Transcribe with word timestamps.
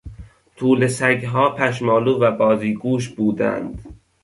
توله 0.55 0.87
سگها 0.87 1.49
پشمالو 1.49 2.19
و 2.19 2.31
بازیگوش 2.31 3.09
بودند. 3.09 3.97